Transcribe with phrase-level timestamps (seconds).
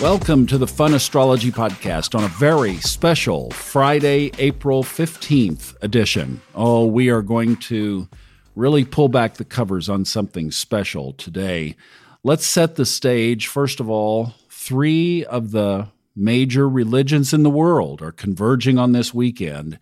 [0.00, 6.40] Welcome to the Fun Astrology Podcast on a very special Friday, April 15th edition.
[6.54, 8.08] Oh, we are going to
[8.54, 11.74] really pull back the covers on something special today.
[12.22, 13.48] Let's set the stage.
[13.48, 19.12] First of all, three of the major religions in the world are converging on this
[19.12, 19.80] weekend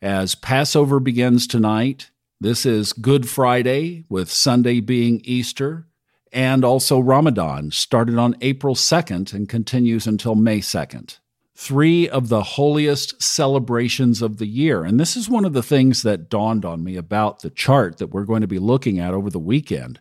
[0.00, 2.10] as Passover begins tonight.
[2.40, 5.87] This is Good Friday, with Sunday being Easter
[6.32, 11.18] and also Ramadan started on April 2nd and continues until May 2nd.
[11.54, 14.84] Three of the holiest celebrations of the year.
[14.84, 18.10] And this is one of the things that dawned on me about the chart that
[18.10, 20.00] we're going to be looking at over the weekend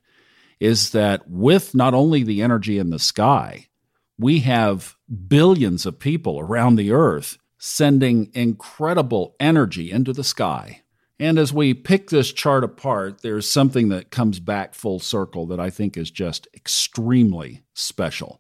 [0.59, 3.68] is that with not only the energy in the sky,
[4.20, 4.96] we have
[5.27, 10.84] billions of people around the earth sending incredible energy into the sky
[11.20, 15.59] and as we pick this chart apart, there's something that comes back full circle that
[15.59, 18.40] I think is just extremely special.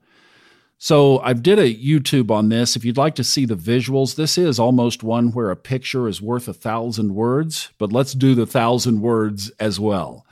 [0.79, 2.75] So I've did a YouTube on this.
[2.75, 6.21] If you'd like to see the visuals, this is almost one where a picture is
[6.21, 10.23] worth a thousand words, but let's do the thousand words as well.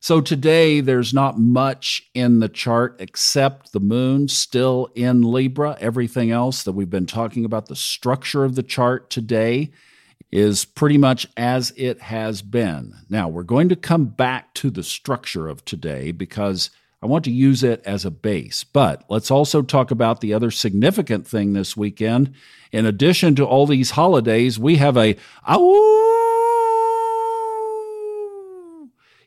[0.00, 5.76] So today there's not much in the chart except the moon still in Libra.
[5.80, 9.72] Everything else that we've been talking about, the structure of the chart today
[10.30, 12.94] is pretty much as it has been.
[13.08, 16.70] Now, we're going to come back to the structure of today because
[17.00, 18.64] I want to use it as a base.
[18.64, 22.34] But let's also talk about the other significant thing this weekend.
[22.72, 25.16] In addition to all these holidays, we have a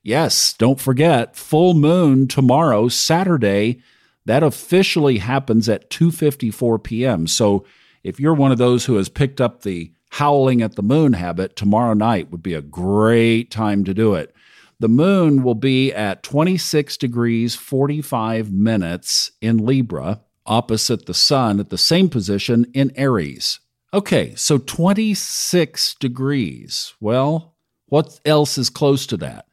[0.04, 3.82] Yes, don't forget, full moon tomorrow, Saturday.
[4.26, 7.28] That officially happens at 2:54 p.m.
[7.28, 7.66] So,
[8.04, 11.56] if you're one of those who has picked up the howling at the moon habit,
[11.56, 14.36] tomorrow night would be a great time to do it.
[14.80, 21.70] The moon will be at 26 degrees 45 minutes in Libra, opposite the sun at
[21.70, 23.60] the same position in Aries.
[23.94, 26.94] Okay, so 26 degrees.
[27.00, 27.56] Well,
[27.86, 29.46] what else is close to that?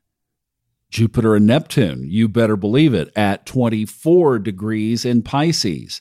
[0.91, 6.01] Jupiter and Neptune, you better believe it, at 24 degrees in Pisces.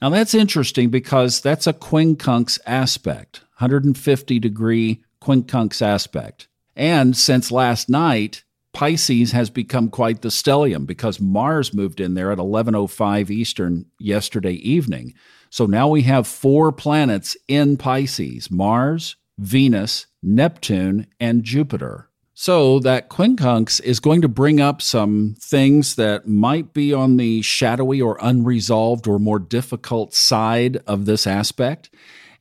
[0.00, 3.40] Now that's interesting because that's a quincunx aspect.
[3.58, 6.48] 150 degree quincunx aspect.
[6.76, 12.32] And since last night, Pisces has become quite the stellium because Mars moved in there
[12.32, 15.14] at 11:05 Eastern yesterday evening.
[15.48, 22.10] So now we have four planets in Pisces: Mars, Venus, Neptune, and Jupiter.
[22.36, 27.42] So that quincunx is going to bring up some things that might be on the
[27.42, 31.90] shadowy or unresolved or more difficult side of this aspect.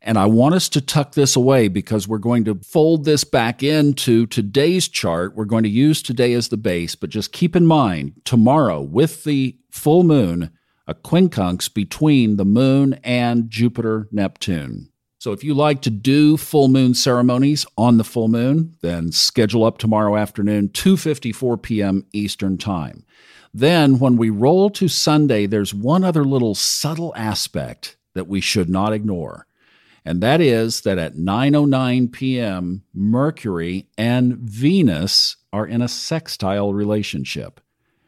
[0.01, 3.61] And I want us to tuck this away because we're going to fold this back
[3.61, 5.35] into today's chart.
[5.35, 9.23] We're going to use today as the base, but just keep in mind tomorrow with
[9.23, 10.49] the full moon,
[10.87, 14.89] a quincunx between the moon and Jupiter Neptune.
[15.23, 19.63] So if you like to do full moon ceremonies on the full moon, then schedule
[19.63, 22.05] up tomorrow afternoon 2:54 p.m.
[22.11, 23.05] Eastern Time.
[23.53, 28.67] Then when we roll to Sunday, there's one other little subtle aspect that we should
[28.67, 29.47] not ignore
[30.03, 32.83] and that is that at 9:09 p.m.
[32.93, 37.61] Mercury and Venus are in a sextile relationship.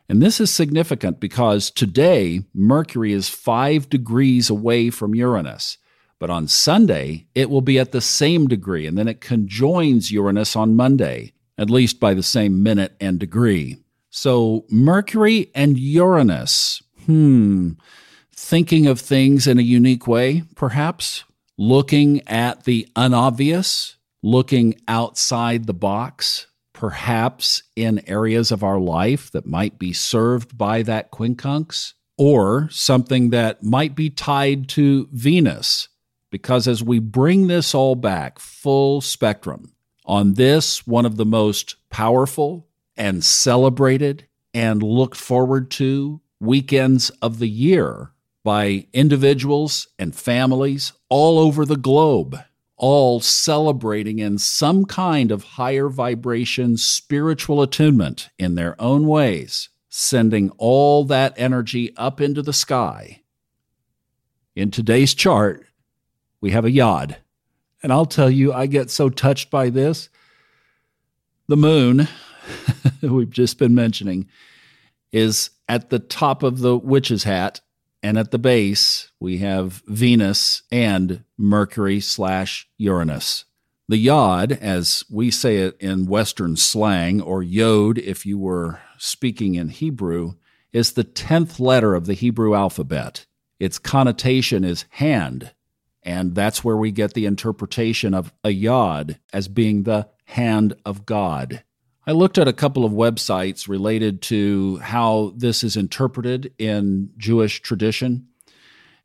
[0.10, 5.78] And this is significant because today Mercury is 5 degrees away from Uranus.
[6.20, 10.56] But on Sunday, it will be at the same degree, and then it conjoins Uranus
[10.56, 13.78] on Monday, at least by the same minute and degree.
[14.10, 17.72] So, Mercury and Uranus, hmm,
[18.34, 21.26] thinking of things in a unique way, perhaps?
[21.58, 29.46] looking at the unobvious, looking outside the box, perhaps in areas of our life that
[29.46, 35.88] might be served by that quincunx, or something that might be tied to Venus.
[36.36, 39.72] Because as we bring this all back, full spectrum,
[40.04, 47.40] on this, one of the most powerful and celebrated and looked forward to weekends of
[47.40, 48.12] the year
[48.44, 52.38] by individuals and families all over the globe,
[52.76, 60.50] all celebrating in some kind of higher vibration spiritual attunement in their own ways, sending
[60.58, 63.22] all that energy up into the sky.
[64.54, 65.66] In today's chart,
[66.46, 67.18] we have a yod.
[67.82, 70.10] And I'll tell you, I get so touched by this.
[71.48, 72.08] The moon,
[73.02, 74.28] we've just been mentioning,
[75.12, 77.62] is at the top of the witch's hat
[78.04, 83.46] and at the base, we have Venus and Mercury slash Uranus.
[83.90, 89.56] The yod, as we say it in Western slang, or yod if you were speaking
[89.56, 90.36] in Hebrew,
[90.72, 93.26] is the 10th letter of the Hebrew alphabet.
[93.60, 95.52] its connotation is hand,
[96.06, 101.06] and that's where we get the interpretation of a yod as being the hand of
[101.06, 101.64] God.
[102.08, 107.64] I looked at a couple of websites related to how this is interpreted in Jewish
[107.64, 108.28] tradition.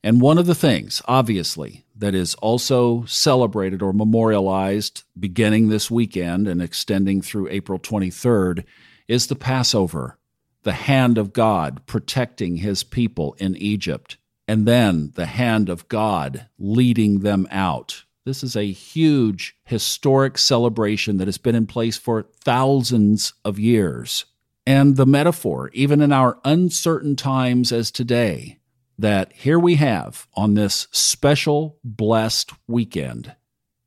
[0.04, 6.46] And one of the things, obviously, that is also celebrated or memorialized beginning this weekend
[6.46, 8.64] and extending through April 23rd
[9.08, 10.18] is the Passover,
[10.62, 14.18] the hand of God protecting his people in Egypt,
[14.50, 18.02] and then the hand of God leading them out.
[18.24, 24.24] This is a huge historic celebration that has been in place for thousands of years.
[24.66, 28.58] And the metaphor, even in our uncertain times as today,
[28.98, 33.36] that here we have on this special blessed weekend,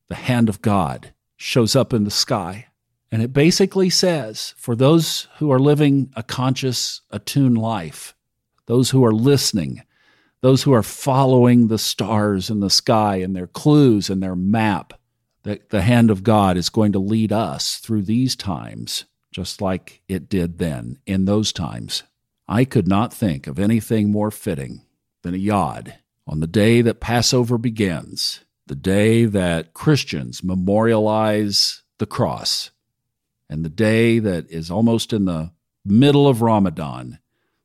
[0.07, 2.67] the hand of God shows up in the sky.
[3.11, 8.15] And it basically says for those who are living a conscious, attuned life,
[8.65, 9.83] those who are listening,
[10.43, 14.93] those who are following the stars in the sky and their clues and their map,
[15.43, 20.01] that the hand of God is going to lead us through these times, just like
[20.09, 22.03] it did then in those times.
[22.45, 24.81] I could not think of anything more fitting
[25.21, 25.95] than a yod
[26.27, 32.69] on the day that Passover begins, the day that Christians memorialize the cross,
[33.49, 35.53] and the day that is almost in the
[35.85, 37.19] middle of Ramadan,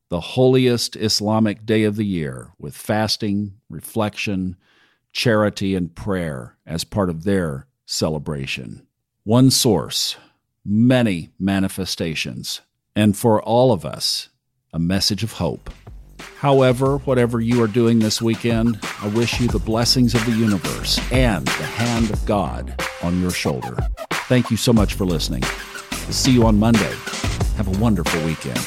[0.09, 4.57] the holiest Islamic day of the year, with fasting, reflection,
[5.13, 8.87] charity, and prayer as part of their celebration.
[9.25, 10.17] One source,
[10.65, 12.63] many manifestations,
[12.97, 14.31] and for all of us,
[14.73, 15.71] a message of hope.
[16.39, 20.99] However, whatever you are doing this weekend, I wish you the blessings of the universe
[21.13, 23.77] and the hand of God on your shoulder.
[24.29, 25.43] Thank you so much for listening.
[26.11, 26.95] see you on Monday.
[27.57, 28.59] Have a wonderful weekend.